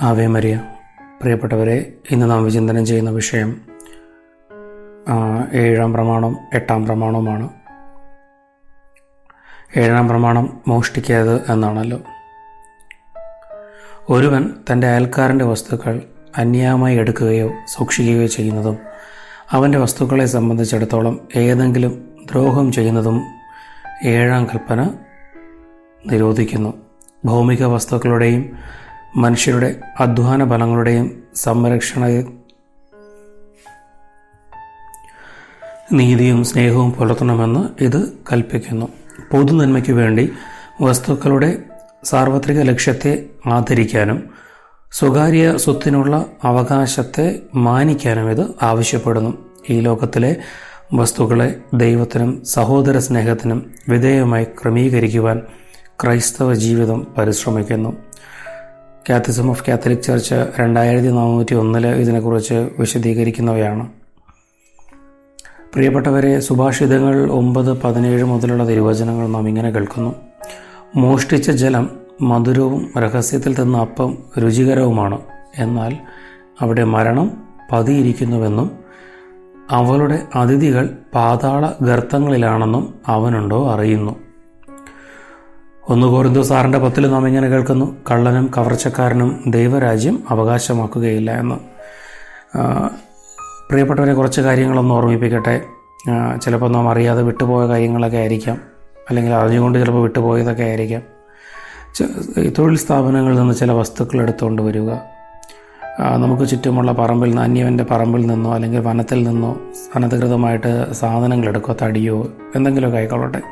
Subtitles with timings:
[0.00, 0.62] Ave Maria.
[1.20, 3.60] പ്രിയപ്പെട്ടവരെ ഇന്ന് നാം വിചിന്തനം ചെയ്യുന്ന വിഷയം
[5.52, 7.48] ഏഴാം പ്രമാണം എട്ടാം പ്രമാണവുമാണ്.
[9.76, 12.00] ഏഴാം പ്രമാണം മോഷ്ടിക്കരുത് എന്നാണല്ലോ.
[14.10, 16.02] ഒരുവൻ തന്റെ അയൽക്കാരന്റെ വസ്തുക്കൾ
[16.36, 18.78] അന്യായമായി എടുക്കുകയോ സൂക്ഷിക്കുകയോ ചെയ്യുന്നതും
[19.50, 23.22] അവന്റെ വസ്തുക്കളെ സംബന്ധിച്ചിടത്തോളം ഏതെങ്കിലും ദ്രോഹം ചെയ്യുന്നതും
[24.04, 24.90] ഏഴാം കൽപ്പന
[26.06, 26.74] നിരോധിക്കുന്നു.
[27.24, 28.58] ഭൗമിക വസ്തുക്കളുടെയും
[29.16, 32.06] മനുഷ്യരുടെ അധ്വാന ഫലങ്ങളുടെയും സംരക്ഷണ
[35.92, 38.88] നീതിയും സ്നേഹവും പുലർത്തണമെന്ന് ഇത് കൽപ്പിക്കുന്നു.
[39.30, 40.32] പൊതുനന്മയ്ക്കു വേണ്ടി
[40.80, 41.58] വസ്തുക്കളുടെ
[42.04, 44.30] സാർവത്രിക ലക്ഷ്യത്തെ ആദരിക്കാനും
[44.92, 49.38] സ്വകാര്യ സ്വത്തിനുള്ള അവകാശത്തെ മാനിക്കാനും ഇത് ആവശ്യപ്പെടുന്നു.
[49.70, 50.36] ഈ ലോകത്തിലെ
[50.94, 55.42] വസ്തുക്കളെ ദൈവത്തിനും സഹോദര സ്നേഹത്തിനും വിധേയമായി ക്രമീകരിക്കുവാൻ
[56.02, 58.05] ക്രൈസ്തവ ജീവിതം പരിശ്രമിക്കുന്നു.
[59.10, 63.88] കാത്തിസം ഓഫ് കാത്തലിക് ചർച്ച് രണ്ടായിരത്തി നാനൂറ്റി ഒന്നിൽ ഇതിനെക്കുറിച്ച് വിശദീകരിക്കുന്നവയാണ്.
[65.74, 70.14] പ്രിയപ്പെട്ടവരെ സുഭാഷിതങ്ങൾ ഒമ്പത് പതിനേഴ് മുതലുള്ള തിരുവചനങ്ങൾ നാം ഇങ്ങനെ കേൾക്കുന്നു.
[70.96, 71.90] മോഷ്ടിച്ച ജലം
[72.22, 75.18] മധുരവും രഹസ്യത്തിൽ തന്ന അപ്പം രുചികരവുമാണ്.
[75.58, 75.96] എന്നാൽ
[76.60, 78.70] അവിടെ മരണം പതിയിരിക്കുന്നുവെന്നും
[79.70, 84.25] അവളുടെ അതിഥികൾ പാതാള ഗർത്തങ്ങളിലാണെന്നും അവനുണ്ടോ അറിയുന്നു.
[85.88, 87.96] ഒന്ന് കോരുന്തോ സാറിന്റെ പത്തിൽ നാം ഇങ്ങനെ കേൾക്കുന്നു.
[88.10, 91.54] കള്ളനും കവർച്ചക്കാരനും ദൈവരാജ്യം അവകാശമാക്കുകയില്ല എന്ന്.
[93.70, 95.60] പ്രിയപ്പെട്ടവരെ കുറച്ച് കാര്യങ്ങളൊന്ന് ഓർമ്മിപ്പിക്കട്ടെ.
[96.42, 98.58] ചിലപ്പോൾ നാം അറിയാതെ വിട്ടുപോയ കാര്യങ്ങളൊക്കെ ആയിരിക്കാം.
[99.10, 101.02] അല്ലെങ്കിൽ അറിഞ്ഞുകൊണ്ട് ചിലപ്പോൾ വിട്ടുപോയതൊക്കെ ആയിരിക്കാം.
[102.58, 104.90] തൊഴിൽ സ്ഥാപനങ്ങളിൽ നിന്ന് ചില വസ്തുക്കൾ എടുത്തുകൊണ്ട് വരിക.
[106.16, 109.58] നമുക്ക് ചുറ്റുമുള്ള പറമ്പിൽ നിന്ന് അന്യവന്റെ പറമ്പിൽ നിന്നോ അല്ലെങ്കിൽ വനത്തിൽ നിന്നോ
[109.94, 113.42] അനധികൃതമായിട്ട് സാധനങ്ങൾ എടുക്കുക തടിയോ എന്തെങ്കിലുമൊക്കെ ആയിക്കൊള്ളട്ടെ.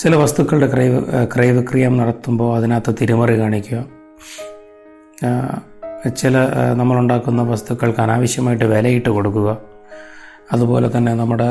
[0.00, 3.78] ചില വസ്തുക്കളുടെ ക്രയ ക്രയവിക്രയം നടത്തുമ്പോൾ അതിനകത്ത് തിരിമറി കാണിക്കുക.
[6.16, 6.34] ചില
[6.74, 9.58] നമ്മളുണ്ടാക്കുന്ന വസ്തുക്കൾക്ക് അനാവശ്യമായിട്ട് വിലയിട്ട് കൊടുക്കുക.
[10.52, 11.48] അതുപോലെ തന്നെ നമ്മുടെ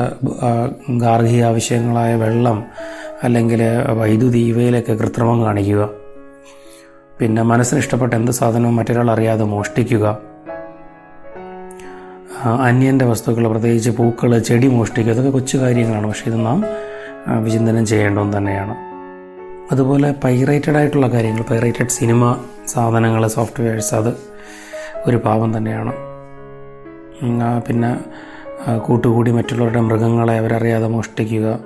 [0.90, 2.64] ഗാർഹിക ആവശ്യങ്ങളായ വെള്ളം
[3.22, 3.62] അല്ലെങ്കിൽ
[4.00, 5.90] വൈദ്യുതി ഇവയിലൊക്കെ കൃത്രിമം കാണിക്കുക.
[7.20, 10.18] പിന്നെ മനസ്സിന് ഇഷ്ടപ്പെട്ട എന്ത് സാധനവും മറ്റൊരാൾ അറിയാതെ മോഷ്ടിക്കുക.
[12.46, 16.06] അന്യന്റെ വസ്തുക്കൾ പ്രത്യേകിച്ച് പൂക്കൾ ചെടി മോഷ്ടിക്കുക ഇതൊക്കെ കൊച്ചു കാര്യങ്ങളാണ്.
[16.06, 16.64] പക്ഷേ ഇത് നാം
[17.36, 18.74] വിചിന്തനം ചെയ്യേണ്ടതും തന്നെയാണ്.
[19.72, 22.36] അതുപോലെ പൈറേറ്റഡ് ആയിട്ടുള്ള കാര്യങ്ങൾ പൈറേറ്റഡ് സിനിമ
[22.68, 24.16] സാധനങ്ങൾ സോഫ്റ്റ്വെയർസ് അത്
[25.06, 25.92] ഒരു പാപം തന്നെയാണ്.
[27.68, 27.90] പിന്നെ
[28.78, 31.58] കൂട്ടുകൂടി മറ്റുള്ളവരുടെ മൃഗങ്ങളെ അവരറിയാതെ മോഷ്ടിക്കുക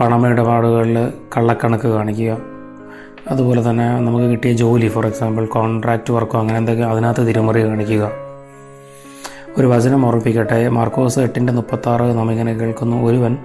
[0.00, 2.38] പണമിടപാടുകളിൽ കള്ളക്കണക്ക് കാണിക്കുക
[3.30, 8.29] അതുപോലെ തന്നെ നമുക്ക് കിട്ടിയ ജോലി ഫോർ എക്സാമ്പിൾ കോൺട്രാക്റ്റ് വർക്കോ അങ്ങനെ എന്തെങ്കിലും അതിനകത്ത് തിരിമറി കാണിക്കുക
[9.58, 13.06] ഒരു വചനം ഓർപ്പിക്കട്ടെ മാർക്കോസ് എട്ടിന്റെ മുപ്പത്താറ് നാം ഇങ്ങനെ കേൾക്കുന്നു.
[13.06, 13.36] ഒരുവൻ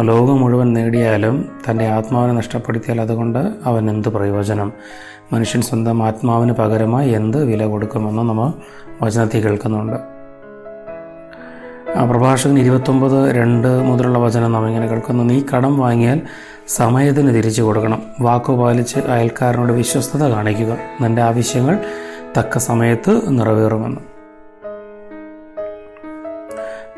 [0.00, 4.72] ലോകം മുഴുവൻ നേടിയാലും തന്റെ ആത്മാവിനെ നഷ്ടപ്പെടുത്തിയാൽ അതുകൊണ്ട് അവൻ എന്ത് പ്രയോജനം?
[5.32, 8.52] മനുഷ്യൻ സ്വന്തം ആത്മാവിന് പകരമായി എന്ത് വില കൊടുക്കുമെന്ന് നമ്മൾ
[9.02, 9.96] വചനത്തിൽ കേൾക്കുന്നുണ്ട്.
[12.10, 15.24] പ്രഭാഷകൻ ഇരുപത്തൊമ്പത് രണ്ട് മുതലുള്ള വചനം നാം ഇങ്ങനെ കേൾക്കുന്നു.
[15.24, 16.20] നീ കടം വാങ്ങിയാൽ
[16.68, 18.02] സമയത്തിന് തിരിച്ചു കൊടുക്കണം.
[18.20, 20.76] വാക്കു പാലിച്ച് അയൽക്കാരനോട് വിശ്വസ്തത കാണിക്കുക.
[21.00, 21.78] നിന്റെ ആവശ്യങ്ങൾ
[22.38, 24.13] തക്ക സമയത്ത് നിറവേറുമെന്ന്.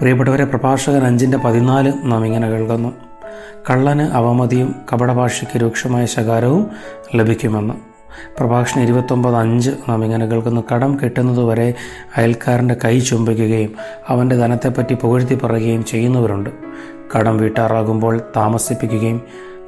[0.00, 2.92] പ്രിയപ്പെട്ടവരെ പ്രഭാഷകൻ അഞ്ചിന്റെ പതിനാല് നാം ഇങ്ങനെ കേൾക്കുന്നു.
[3.70, 6.70] കള്ളന് അവമതിയും കപടഭാഷയ്ക്ക് രൂക്ഷമായ ശകാരവും
[7.14, 7.74] ലഭിക്കുമെന്ന്.
[8.38, 10.64] പ്രഭാഷണം ഇരുപത്തൊമ്പത് അഞ്ച് നാം ഇങ്ങനെ കേൾക്കുന്നു.
[10.74, 11.74] കടം കെട്ടുന്നതുവരെ
[12.16, 13.74] അയൽക്കാരന്റെ കൈ ചുംബിക്കുകയും
[14.08, 16.50] അവന്റെ ധനത്തെപ്പറ്റി പുകഴ്ത്തി പറയുകയും ചെയ്യുന്നവരുണ്ട്.
[17.16, 19.22] കടം വീട്ടാറാകുമ്പോൾ താമസിപ്പിക്കുകയും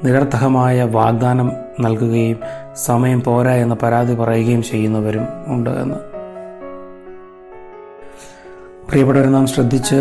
[0.05, 2.41] നിരർത്ഥകമായ വാഗ്ദാനം നൽകുകയും
[2.85, 6.08] സമയം പോരാ എന്ന് പരാതി പറയുകയും ചെയ്യുന്നവരും ഉണ്ട് എന്ന്.
[8.89, 9.97] പ്രിയപ്പെട്ടവരെ നാം ശ്രദ്ധിച്ച്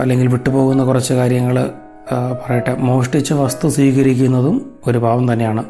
[0.00, 1.56] അല്ലെങ്കിൽ വിട്ടുപോകുന്ന കുറച്ച് കാര്യങ്ങൾ
[2.40, 2.72] പറയട്ടെ.
[2.74, 4.56] മോഷ്ടിച്ച വസ്തു സ്വീകരിക്കുന്നതും
[4.86, 5.64] ഒരു പാവം തന്നെയാണ്.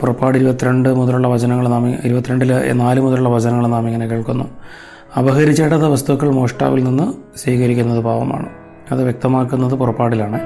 [0.00, 4.46] പുറപ്പാട് ഇരുപത്തിരണ്ട് മുതലുള്ള വചനങ്ങൾ നാം ഇരുപത്തിരണ്ടിൽ നാല് മുതലുള്ള വചനങ്ങൾ നാം ഇങ്ങനെ കേൾക്കുന്നു.
[5.18, 7.06] അപഹരിച്ചേടാത്ത വസ്തുക്കൾ മോഷ്ടാവിൽ നിന്ന്
[7.38, 8.48] സ്വീകരിക്കുന്നത് പാവമാണ്
[8.92, 10.40] അത് വ്യക്തമാക്കുന്നത് പുറപ്പാടിലാണ്.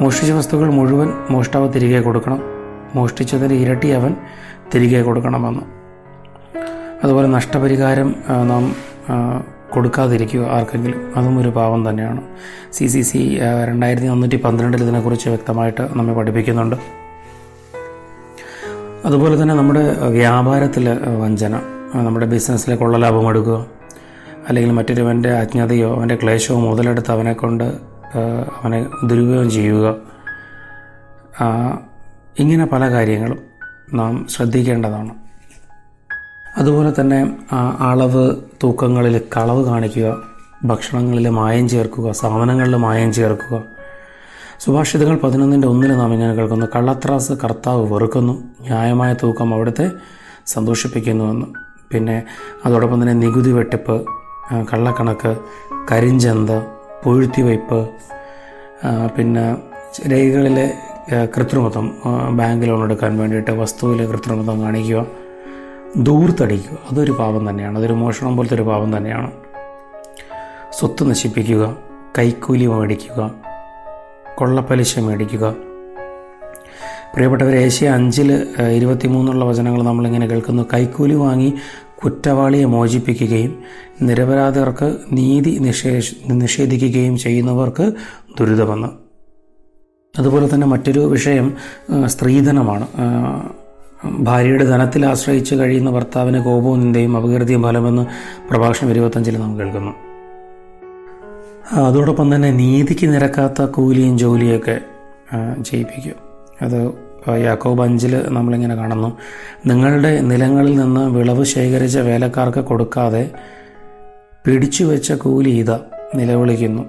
[0.00, 2.42] മോഷ്ടിച്ച വസ്തുക്കൾ മുഴുവൻ മോഷ്ടാവ് തിരികെ കൊടുക്കണം.
[2.94, 4.14] മോഷ്ടിച്ചതിന്റെ ഇരട്ടി അവൻ
[4.74, 5.64] തിരികെ കൊടുക്കണമെന്ന്.
[7.04, 8.14] അതുപോലെ നഷ്ടപരിഹാരം
[8.48, 8.64] നാം
[9.74, 11.00] കൊടുക്കാതിരിക്കുക ആർക്കെങ്കിലും.
[11.16, 12.22] അതും ഒരു പാവം തന്നെയാണ്.
[12.72, 13.38] സി സി സി
[13.68, 16.76] രണ്ടായിരത്തി നാനൂറ്റി പന്ത്രണ്ടിൽ ഇതിനെക്കുറിച്ച് വ്യക്തമായിട്ട് നമ്മെ പഠിപ്പിക്കുന്നുണ്ട്.
[19.04, 20.86] അതുപോലെ തന്നെ നമ്മുടെ വ്യാപാരത്തിൽ
[21.22, 21.54] വഞ്ചന
[21.94, 23.58] നമ്മുടെ ബിസിനസ്സിലെ കൊള്ളലാഭം എടുക്കുക
[24.48, 27.64] അല്ലെങ്കിൽ മറ്റൊരുവന്റെ അജ്ഞതയോ അവന്റെ ക്ലേശമോ മുതലെടുത്ത് അവനെ കൊണ്ട്
[28.60, 29.86] അവനെ ദുരുപയോഗം ചെയ്യുക
[32.38, 33.40] ഇങ്ങനെ പല കാര്യങ്ങളും
[33.94, 35.12] നാം ശ്രദ്ധിക്കേണ്ടതാണ്.
[36.58, 37.18] അതുപോലെ തന്നെ
[37.90, 38.24] അളവ്
[38.62, 40.08] തൂക്കങ്ങളിൽ കളവ് കാണിക്കുക
[40.64, 43.56] ഭക്ഷണങ്ങളിൽ മായം ചേർക്കുക സാധനങ്ങളിൽ മായം ചേർക്കുക.
[44.60, 46.66] സുഭാഷിതങ്ങൾ പതിനൊന്നിന്റെ ഒന്നിൽ നാം ഇങ്ങനെ കേൾക്കുന്നു.
[46.74, 48.34] കള്ളത്രാസ് കർത്താവ് വെറുക്കുന്നു.
[48.60, 49.86] ന്യായമായ തൂക്കം അവിടുത്തെ
[50.46, 51.46] സന്തോഷിപ്പിക്കുന്നുവെന്ന്.
[51.92, 52.16] പിന്നെ
[52.64, 53.96] അതോടൊപ്പം തന്നെ നികുതി വെട്ടിപ്പ്
[54.72, 55.32] കള്ളക്കണക്ക്
[55.92, 56.50] കരിഞ്ചന്ത
[57.04, 57.80] പൊഴുത്തിവയ്പ്പ്
[59.16, 59.56] പിന്നെ
[60.10, 60.66] രേഖകളിലെ
[61.36, 61.86] കൃത്രിമത്വം
[62.38, 65.00] ബാങ്ക് ലോൺ എടുക്കാൻ വേണ്ടിയിട്ട് വസ്തുവിലെ കൃത്രിമത്വം കാണിക്കുക.
[65.96, 66.78] ദൂർത്തടിക്കുക.
[66.90, 67.78] അതൊരു പാപം തന്നെയാണ്.
[67.78, 69.30] അതൊരു മോഷണം പോലത്തെ ഒരു പാപം തന്നെയാണ്.
[70.72, 71.76] സ്വത്ത് നശിപ്പിക്കുക
[72.18, 73.34] കൈക്കൂലി മേടിക്കുക
[74.34, 75.54] കൊള്ളപ്പലിശ മേടിക്കുക.
[77.14, 80.62] പ്രിയപ്പെട്ടവർ ഏഷ്യ അഞ്ചിൽ ഇരുപത്തിമൂന്നുള്ള വചനങ്ങൾ നമ്മളിങ്ങനെ കേൾക്കുന്നു.
[80.72, 81.54] കൈക്കൂലി വാങ്ങി
[82.04, 83.62] കുറ്റവാളിയെ മോചിപ്പിക്കുകയും
[84.02, 87.92] നിരപരാധികർക്ക് നീതി നിഷേ നിഷേധിക്കുകയും ചെയ്യുന്നവർക്ക്
[88.38, 88.88] ദുരിതമെന്ന്.
[90.18, 91.56] അതുപോലെ തന്നെ മറ്റൊരു വിഷയം
[92.06, 92.86] സ്ത്രീധനമാണ്.
[94.04, 98.06] ഭാര്യയുടെ ധനത്തിൽ ആശ്രയിച്ച് കഴിയുന്ന ഭർത്താവിന് കോപവും നിന്ദയും അപകീർത്തിയും ഫലമെന്ന്
[98.50, 99.92] പ്രഭാഷണം ഇരുപത്തഞ്ചിൽ നാം കേൾക്കുന്നു.
[101.72, 104.80] അതോടൊപ്പം തന്നെ നീതിക്ക് നിരക്കാത്ത കൂലിയും ജോലിയൊക്കെ
[105.64, 106.14] ചെയ്യിപ്പിക്കും.
[106.62, 106.92] അത്
[107.44, 109.18] യാക്കോബ് അഞ്ചിൽ നമ്മളിങ്ങനെ കാണുന്നു.
[109.66, 113.30] നിങ്ങളുടെ നിലങ്ങളിൽ നിന്ന് വിളവ് ശേഖരിച്ച വേലക്കാർക്ക് കൊടുക്കാതെ
[114.44, 115.72] പിടിച്ചു വെച്ച കൂലി ഇത
[116.14, 116.82] നിലവിളിക്കുന്നു.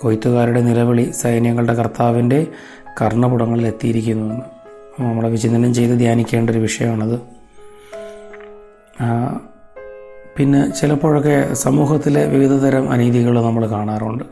[0.00, 2.46] കൊയ്ത്തുകാരുടെ നിലവിളി സൈന്യങ്ങളുടെ കർത്താവിന്റെ
[3.02, 4.55] കർണപുടങ്ങളിൽ എത്തിയിരിക്കുന്നുവെന്ന്
[5.00, 7.20] നമ്മളെ വിചിന്തനം ചെയ്ത് ധ്യാനിക്കേണ്ട ഒരു വിഷയമാണത്.
[10.36, 14.24] പിന്നെ ചിലപ്പോഴൊക്കെ സമൂഹത്തിലെ വിവിധ തരം അനീതികൾ നമ്മൾ കാണാറുണ്ട്.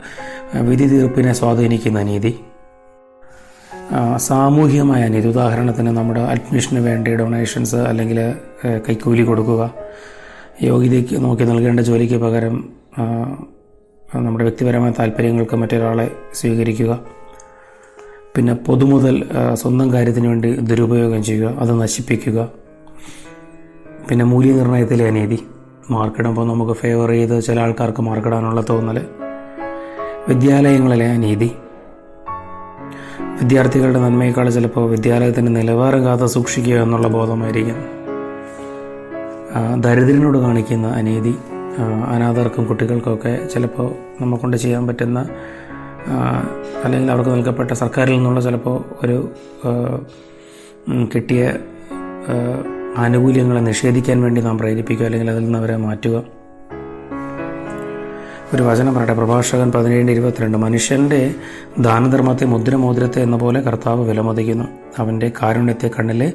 [0.61, 2.39] വിധി തീർപ്പിനെ സ്വാധീനിക്കുന്ന അനീതി
[3.91, 5.27] ആ, സാമൂഹികമായ അനീതി.
[5.27, 8.35] ഉദാഹരണത്തിന് നമ്മുടെ അഡ്മിഷന് വേണ്ടി ഡൊണേഷൻസ് അല്ലെങ്കിൽ
[8.89, 9.73] കൈക്കൂലി കൊടുക്കുക.
[10.61, 12.55] യോഗ്യതയ്ക്ക് നോക്കി നൽകേണ്ട ജോലിക്ക് പകരം
[14.15, 16.99] നമ്മുടെ വ്യക്തിപരമായ താല്പര്യങ്ങൾക്ക് മറ്റൊരാളെ സ്വീകരിക്കുക.
[18.35, 19.15] പിന്നെ പൊതുമുതൽ
[19.53, 22.39] സ്വന്തം കാര്യത്തിന് വേണ്ടി ദുരുപയോഗം ചെയ്യുക അത് നശിപ്പിക്കുക.
[24.09, 25.39] പിന്നെ മൂല്യനിർണയത്തിലെ അനീതി.
[25.91, 28.99] മാർക്കിടുമ്പോൾ നമുക്ക് ഫേവർ ചെയ്ത് ചില ആൾക്കാർക്ക് മാർക്കിടാനുള്ള തോന്നൽ
[30.27, 31.51] വിദ്യാലയങ്ങളിലെ അനീതി.
[33.41, 37.79] വിദ്യാർത്ഥികളുടെ നന്മയേക്കാൾ ചിലപ്പോൾ വിദ്യാലയത്തിന്റെ നിലവാരം കാത്ത സൂക്ഷിക്കുക എന്നുള്ള ബോധമായിരിക്കും.
[39.81, 41.35] ദരിദ്രനോട് കാണിക്കുന്ന അനീതി
[42.07, 43.91] അനാഥർക്കും കുട്ടികൾക്കൊക്കെ ചിലപ്പോൾ
[44.21, 45.19] നമ്മക്കൊണ്ട് ചെയ്യാൻ പറ്റുന്ന
[46.83, 49.31] അല്ലെങ്കിൽ അവർക്ക് നൽകപ്പെട്ട സർക്കാരിൽ നിന്നുള്ള ചിലപ്പോൾ ഒരു
[51.15, 51.53] കിട്ടിയ
[52.97, 56.23] ആനുകൂല്യങ്ങളെ നിഷേധിക്കാൻ വേണ്ടി നാം പ്രേരിപ്പിക്കുക അല്ലെങ്കിൽ അതിൽ നിന്ന് അവരെ മാറ്റുക.
[58.53, 59.13] ഒരു വചനം പറയട്ടെ.
[59.13, 60.57] പ്രഭാഷകൻ പതിനേഴിന്റെ ഇരുപത്തിരണ്ട്.
[60.57, 61.35] മനുഷ്യന്റെ
[61.79, 64.65] ദാനധർമ്മത്തെ മുദ്രമോതിരത്തെ എന്ന പോലെ കർത്താവ് വിലമതിക്കുന്നു.
[64.99, 66.33] അവന്റെ കാരുണ്യത്തെ കണ്ണിലെ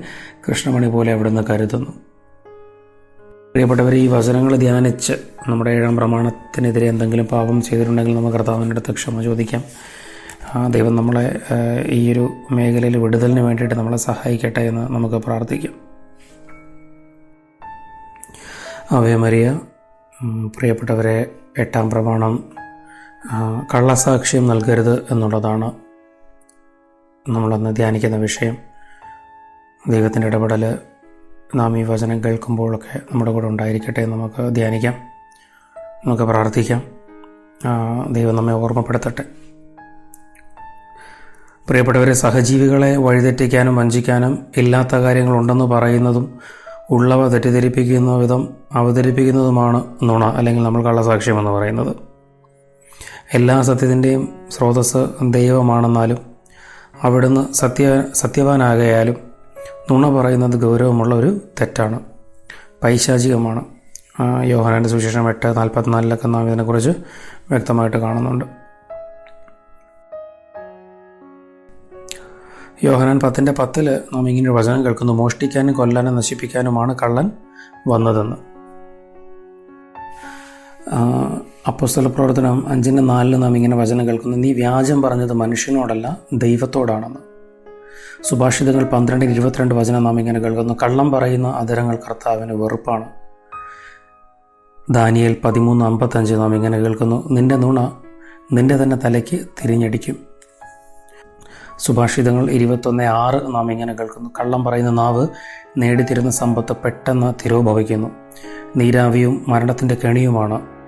[0.48, 2.09] കൃഷ്ണമണി പോലെ അവിടുന്ന് കരുതുന്നു.
[3.54, 5.12] പ്രിയപ്പെട്ടവർ ഈ വചനങ്ങൾ ധ്യാനിച്ച്
[5.48, 9.62] നമ്മുടെ ഏഴാം പ്രമാണത്തിനെതിരെ എന്തെങ്കിലും പാപം ചെയ്തിട്ടുണ്ടെങ്കിൽ നമുക്ക് കർത്താവിന്റെ അടുത്ത് ക്ഷമ ചോദിക്കാം.
[10.54, 11.24] ആ ദൈവം നമ്മളെ
[11.86, 15.74] ഈ ഒരു മേഖലയിൽ വിടുതലിന് വേണ്ടിയിട്ട് നമ്മളെ സഹായിക്കട്ടെ എന്ന് നമുക്ക് പ്രാർത്ഥിക്കാം.
[18.90, 19.60] അവയ മരിയ
[20.56, 22.36] പ്രിയപ്പെട്ടവരെ എട്ടാം പ്രമാണം
[23.74, 25.72] കള്ളസാക്ഷ്യം നൽകരുത് എന്നുള്ളതാണ്
[27.28, 28.56] നമ്മളന്ന് ധ്യാനിക്കുന്ന വിഷയം.
[29.88, 30.64] ദൈവത്തിന്റെ ഇടപെടൽ
[31.54, 34.94] നാം ഈ വചനം കേൾക്കുമ്പോഴൊക്കെ നമ്മുടെ കൂടെ ഉണ്ടായിരിക്കട്ടെ നമുക്ക് ധ്യാനിക്കാം.
[36.06, 36.82] നമുക്ക് പ്രാർത്ഥിക്കാം.
[38.12, 39.24] ദൈവം നമ്മെ ഓർമ്മപ്പെടുത്തട്ടെ.
[41.68, 46.38] പ്രിയപ്പെട്ടവരെ സഹജീവികളെ വഴിതെറ്റിക്കാനും വഞ്ചിക്കാനും ഇല്ലാത്ത കാര്യങ്ങളുണ്ടെന്ന് പറയുന്നതും
[46.90, 51.96] ഉള്ളവ തെറ്റിദ്ധരിപ്പിക്കുന്ന വിധം അവതരിപ്പിക്കുന്നതുമാണ് നുണ അല്ലെങ്കിൽ നമ്മൾ കള്ളസാക്ഷ്യം എന്ന് പറയുന്നത്.
[53.34, 56.18] എല്ലാ സത്യത്തിന്റെയും സ്രോതസ് ദൈവമാണെന്നാലും
[57.02, 59.29] അവിടുന്ന് സത്യ സത്യവാനാകയാലും
[59.90, 62.00] നുണ പറയുന്നത് ഗൗരവമുള്ള ഒരു തെറ്റാണ്.
[62.82, 63.64] പൈശാചികമാണ്.
[64.42, 66.90] യോഹനാന്റെ സുവിശേഷം എട്ട് നാൽപ്പത്തിനാലിലൊക്കെ നാം ഇതിനെക്കുറിച്ച്
[67.50, 68.44] വ്യക്തമായിട്ട് കാണുന്നുണ്ട്.
[72.84, 75.12] യോഹനാൻ പത്തിന്റെ പത്തിൽ നാം ഇങ്ങനെ ഒരു വചനം കേൾക്കുന്നു.
[75.12, 77.30] മോഷ്ടിക്കാനും കൊല്ലാനും നശിപ്പിക്കാനുമാണ് കള്ളൻ
[77.88, 78.36] വന്നതെന്ന്.
[81.68, 84.36] അപ്പോസ്തല പ്രവർത്തനം അഞ്ചിന്റെ നാലിൽ നാം ഇങ്ങനെ വചനം കേൾക്കുന്നു.
[84.36, 87.29] നീ വ്യാജം പറഞ്ഞത് മനുഷ്യനോടല്ല ദൈവത്തോടാണെന്ന്.
[88.22, 90.74] സുഭാഷിതങ്ങൾ പന്ത്രണ്ടിന് ഇരുപത്തിരണ്ട് വചനം നാം ഇങ്ങനെ കേൾക്കുന്നു.
[90.82, 93.04] കള്ളം പറയുന്ന അതരങ്ങൾ കർത്താവിന് വെറുപ്പാണ്.
[94.90, 97.28] ദാനിയൽ പതിമൂന്ന് അമ്പത്തഞ്ച് നാം ഇങ്ങനെ കേൾക്കുന്നു.
[97.30, 97.92] നിന്റെ നുണ
[98.52, 100.16] നിന്റെ തന്നെ തലയ്ക്ക് തിരിഞ്ഞടിക്കും.
[101.78, 104.30] സുഭാഷിതങ്ങൾ ഇരുപത്തൊന്ന് ആറ് നാം ഇങ്ങനെ കേൾക്കുന്നു.
[104.40, 105.28] കള്ളം പറയുന്ന നാവ്
[105.78, 108.08] നേടിത്തരുന്ന സമ്പത്ത് പെട്ടെന്ന് തിരോഭവിക്കുന്നു.
[108.76, 110.79] നീരാവിയും മരണത്തിന്റെ കെണിയുമാണ്.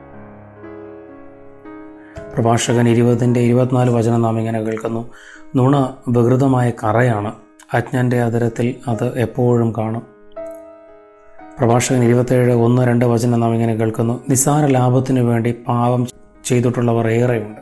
[2.35, 5.11] പ്രഭാഷകൻ ഇരുപതിന്റെ ഇരുപത്തിനാല് വചനം നാം ഇങ്ങനെ കേൾക്കുന്നു.
[5.57, 7.33] നുണ വികൃതമായ കറയാണ്.
[7.75, 10.03] അജ്ഞന്റെ അതരത്തിൽ അത് എപ്പോഴും കാണും.
[11.59, 14.25] പ്രഭാഷകൻ ഇരുപത്തേഴ് ഒന്ന് രണ്ട് വചനം നാം ഇങ്ങനെ കേൾക്കുന്നു.
[14.29, 16.07] നിസാര ലാഭത്തിനു വേണ്ടി പാപം
[16.45, 17.61] ചെയ്തിട്ടുള്ളവർ ഏറെയുണ്ട്.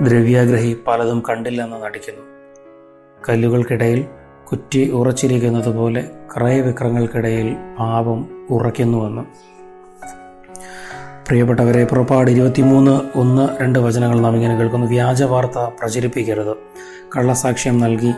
[0.00, 2.22] ദ്രവ്യാഗ്രഹി പലതും കണ്ടില്ലെന്ന് നടിക്കുന്നു.
[3.28, 4.04] കല്ലുകൾക്കിടയിൽ
[4.50, 9.22] കുറ്റി ഉറച്ചിരിക്കുന്നത് പോലെ ക്രയവിക്രങ്ങൾക്കിടയിൽ പാപം ഉറയ്ക്കുന്നുവെന്ന്.
[11.28, 14.86] പ്രിയപ്പെട്ടവരെ പുറപ്പാട് ഇരുപത്തിമൂന്ന് ഒന്ന് രണ്ട് വചനങ്ങൾ നാം ഇങ്ങനെ കേൾക്കുന്നു.
[14.86, 16.56] വ്യാജ വാർത്ത പ്രചരിപ്പിക്കരുത്.
[17.16, 18.12] കള്ളസാക്ഷ്യം നൽകി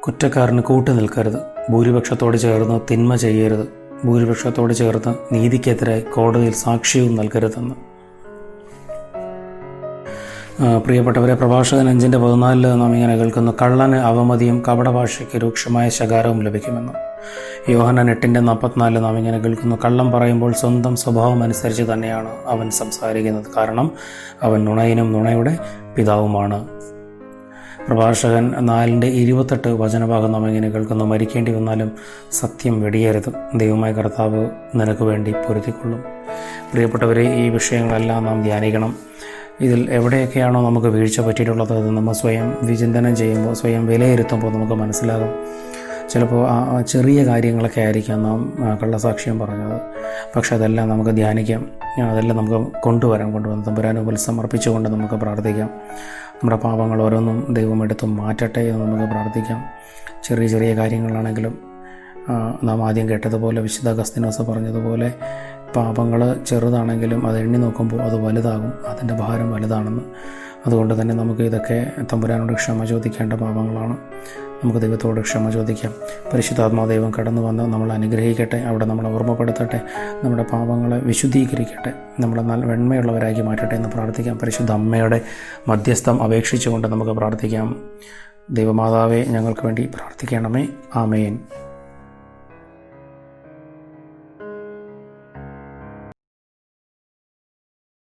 [0.00, 1.40] കുറ്റക്കാരന് കൂട്ടു നിൽക്കരുത്.
[1.70, 3.68] ഭൂരിപക്ഷത്തോട് ചേർന്ന് തിന്മ ചെയ്യരുത്.
[4.04, 7.74] ഭൂരിപക്ഷത്തോട് ചേർന്ന് നീതിക്കെതിരെ കോടതിയിൽ സാക്ഷ്യവും നൽകരുതെന്ന്.
[10.84, 13.52] പ്രിയപ്പെട്ടവരെ പ്രഭാഷകൻ അഞ്ചിന്റെ പതിനാലിൽ നാം ഇങ്ങനെ കേൾക്കുന്നു.
[13.62, 16.92] കള്ളന് അവമതിയും കപടഭാഷയ്ക്ക് രൂക്ഷമായ ശകാരവും ലഭിക്കുമെന്ന്.
[17.68, 19.76] യോഹനൻ എട്ടിന്റെ നാൽപ്പത്തിനാല് നാം ഇങ്ങനെ കേൾക്കുന്നു.
[19.84, 23.44] കള്ളം പറയുമ്പോൾ സ്വന്തം സ്വഭാവം അനുസരിച്ച് തന്നെയാണ് അവൻ സംസാരിക്കുന്നത്.
[23.56, 23.90] കാരണം
[24.42, 25.58] അവൻ നുണയനും നുണയുടെ
[25.96, 26.68] പിതാവുമാണ്.
[27.86, 31.04] പ്രഭാഷകൻ നാലിന്റെ ഇരുപത്തെട്ട് വചനഭാഗം നാം ഇങ്ങനെ കേൾക്കുന്നു.
[31.04, 31.92] മരിക്കേണ്ടി വന്നാലും
[32.32, 33.32] സത്യം വെടിയരുത്.
[33.54, 36.04] ദൈവമായ കർത്താവ് നിനക്ക് വേണ്ടി പൊരുത്തിക്കൊള്ളും
[36.72, 38.96] പ്രിയപ്പെട്ടവരെ ഈ വിഷയങ്ങളെല്ലാം നാം ധ്യാനിക്കണം.
[39.60, 45.28] ഇതിൽ എവിടെയൊക്കെയാണോ നമുക്ക് വീഴ്ച പറ്റിയിട്ടുള്ളത് അത് നമ്മൾ സ്വയം വിചിന്തനം ചെയ്യുമ്പോൾ സ്വയം വിലയിരുത്തുമ്പോൾ നമുക്ക് മനസ്സിലാകും.
[46.10, 49.80] ചിലപ്പോൾ ആ ചെറിയ കാര്യങ്ങളൊക്കെ ആയിരിക്കാം നാം കള്ളസാക്ഷ്യം പറഞ്ഞത്.
[50.36, 51.66] പക്ഷെ അതെല്ലാം നമുക്ക് ധ്യാനിക്കാം.
[52.10, 55.70] അതെല്ലാം നമുക്ക് കൊണ്ടുവരാം കൊണ്ടുവന്ന് തമ്പുരാന് മുമ്പിൽ സമർപ്പിച്ചുകൊണ്ട് നമുക്ക് പ്രാർത്ഥിക്കാം.
[56.34, 59.64] നമ്മുടെ പാപങ്ങൾ ഓരോന്നും ദൈവം എടുത്ത് മാറ്റട്ടെ എന്ന് നമുക്ക് പ്രാർത്ഥിക്കാം.
[60.24, 61.58] ചെറിയ ചെറിയ കാര്യങ്ങളാണെങ്കിലും
[62.64, 65.12] നാം ആദ്യം കേട്ടതുപോലെ വിശുദ്ധ അഗസ്തിനോസ് പറഞ്ഞതുപോലെ
[65.76, 68.72] പാപങ്ങൾ ചെറുതാണെങ്കിലും അത് എണ്ണി നോക്കുമ്പോൾ അത് വലുതാകും.
[68.88, 70.02] അതിന്റെ ഭാരം വലുതാണെന്ന്
[70.66, 73.96] അതുകൊണ്ട് തന്നെ നമുക്ക് ഇതൊക്കെ തമ്പുരാനോട് ക്ഷമ ചോദിക്കേണ്ട പാപങ്ങളാണ്.
[74.64, 75.94] നമുക്ക് ദൈവത്തോട് ക്ഷമ ചോദിക്കാം.
[76.32, 79.80] പരിശുദ്ധാത്മാ ദൈവം കടന്നു വന്ന് നമ്മൾ അനുഗ്രഹിക്കട്ടെ അവിടെ നമ്മളെ ഓർമ്മപ്പെടുത്തട്ടെ
[80.24, 84.38] നമ്മുടെ പാപങ്ങളെ വിശുദ്ധീകരിക്കട്ടെ നമ്മളെ നല്ല വെണ്മയുള്ളവരാക്കി മാറ്റട്ടെ എന്ന് പ്രാർത്ഥിക്കാം.
[84.38, 85.20] പരിശുദ്ധ അമ്മയുടെ
[85.68, 87.76] മധ്യസ്ഥം അപേക്ഷിച്ചുകൊണ്ട് നമുക്ക് പ്രാർത്ഥിക്കാം.
[88.50, 90.68] ദൈവമാതാവെ ഞങ്ങൾക്ക് വേണ്ടി പ്രാർത്ഥിക്കണമേ.
[90.96, 91.38] ആമേൻ.